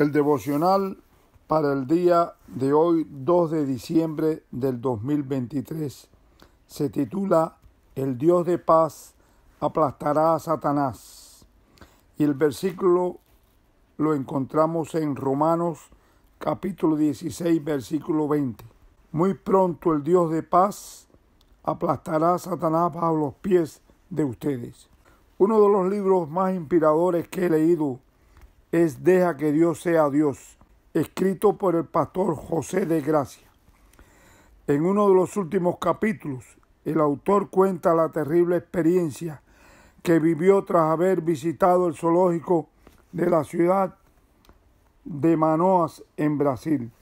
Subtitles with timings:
[0.00, 0.96] El devocional
[1.46, 6.08] para el día de hoy, 2 de diciembre del 2023,
[6.66, 7.58] se titula
[7.94, 9.14] El Dios de paz
[9.60, 11.44] aplastará a Satanás.
[12.16, 13.18] Y el versículo
[13.98, 15.90] lo encontramos en Romanos
[16.38, 18.64] capítulo 16, versículo 20.
[19.12, 21.08] Muy pronto el Dios de paz
[21.62, 24.88] aplastará a Satanás bajo los pies de ustedes.
[25.36, 27.98] Uno de los libros más inspiradores que he leído
[28.72, 30.56] es Deja que Dios sea Dios,
[30.94, 33.48] escrito por el pastor José de Gracia.
[34.68, 36.44] En uno de los últimos capítulos,
[36.84, 39.42] el autor cuenta la terrible experiencia
[40.04, 42.68] que vivió tras haber visitado el zoológico
[43.10, 43.96] de la ciudad
[45.04, 46.92] de Manoas en Brasil.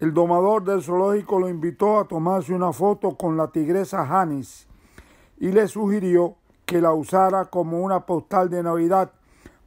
[0.00, 4.66] El domador del zoológico lo invitó a tomarse una foto con la tigresa Janis
[5.38, 6.34] y le sugirió
[6.66, 9.12] que la usara como una postal de Navidad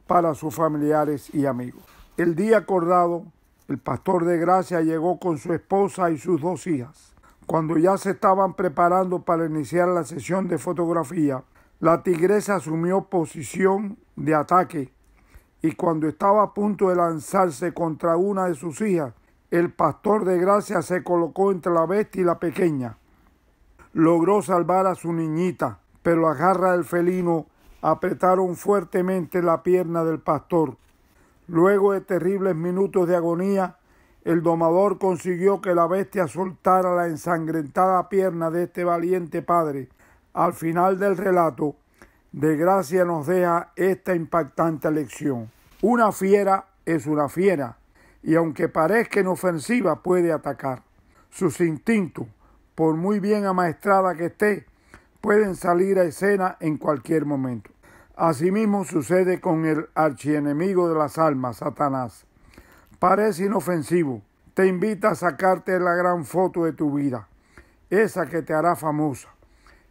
[0.06, 1.82] para sus familiares y amigos.
[2.16, 3.24] El día acordado,
[3.68, 7.14] el pastor de Gracia llegó con su esposa y sus dos hijas.
[7.46, 11.44] Cuando ya se estaban preparando para iniciar la sesión de fotografía,
[11.80, 14.92] la tigresa asumió posición de ataque
[15.62, 19.14] y cuando estaba a punto de lanzarse contra una de sus hijas,
[19.50, 22.98] el pastor de Gracia se colocó entre la bestia y la pequeña.
[23.92, 27.46] Logró salvar a su niñita, pero la garra del felino
[27.82, 30.76] apretaron fuertemente la pierna del pastor.
[31.48, 33.76] Luego de terribles minutos de agonía,
[34.24, 39.88] el domador consiguió que la bestia soltara la ensangrentada pierna de este valiente padre.
[40.32, 41.76] Al final del relato,
[42.32, 45.50] de gracia nos deja esta impactante lección.
[45.80, 47.78] Una fiera es una fiera,
[48.22, 50.82] y aunque parezca inofensiva, puede atacar.
[51.30, 52.26] Sus instintos,
[52.74, 54.66] por muy bien amaestrada que esté,
[55.20, 57.70] pueden salir a escena en cualquier momento.
[58.16, 62.24] Asimismo sucede con el archienemigo de las almas, Satanás.
[62.98, 64.22] Parece inofensivo,
[64.54, 67.28] te invita a sacarte la gran foto de tu vida,
[67.90, 69.28] esa que te hará famosa,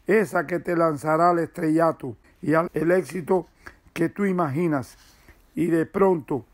[0.07, 3.45] esa que te lanzará al estrellato y al el éxito
[3.93, 4.97] que tú imaginas,
[5.53, 6.45] y de pronto,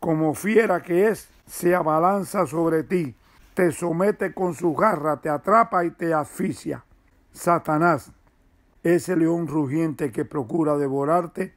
[0.00, 3.14] como fiera que es, se abalanza sobre ti,
[3.52, 6.82] te somete con su garra, te atrapa y te asfixia.
[7.32, 8.12] Satanás,
[8.82, 11.54] ese león rugiente que procura devorarte,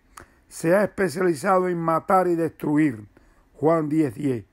[0.47, 3.07] se ha especializado en matar y destruir.
[3.55, 4.45] Juan 10:10.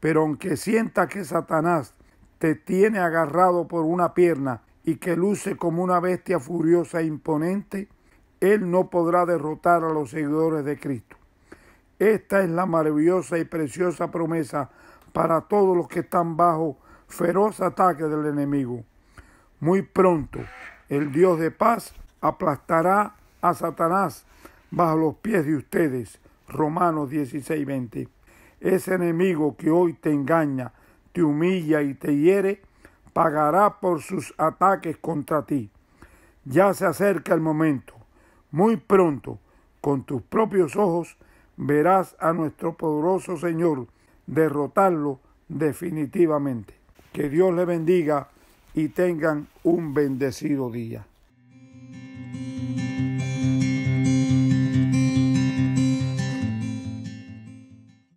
[0.00, 1.94] Pero aunque sienta que Satanás
[2.38, 7.88] te tiene agarrado por una pierna y que luce como una bestia furiosa e imponente,
[8.40, 11.16] él no podrá derrotar a los seguidores de Cristo.
[11.98, 14.70] Esta es la maravillosa y preciosa promesa
[15.12, 16.76] para todos los que están bajo
[17.08, 18.84] feroz ataque del enemigo.
[19.60, 20.40] Muy pronto,
[20.90, 24.26] el Dios de paz aplastará a Satanás
[24.70, 26.18] bajo los pies de ustedes.
[26.46, 28.08] Romanos 16:20.
[28.60, 30.72] Ese enemigo que hoy te engaña,
[31.12, 32.60] te humilla y te hiere,
[33.14, 35.70] pagará por sus ataques contra ti.
[36.44, 37.94] Ya se acerca el momento.
[38.50, 39.38] Muy pronto,
[39.80, 41.16] con tus propios ojos,
[41.56, 43.86] verás a nuestro poderoso Señor
[44.26, 45.18] derrotarlo
[45.48, 46.74] definitivamente.
[47.14, 48.28] Que Dios le bendiga
[48.76, 51.06] y tengan un bendecido día.